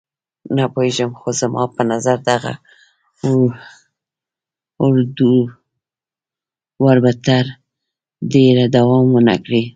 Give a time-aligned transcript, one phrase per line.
[0.55, 2.53] نه پوهېږم، خو زما په نظر دغه
[4.83, 7.45] اړودوړ به تر
[8.33, 9.63] ډېره دوام ونه کړي.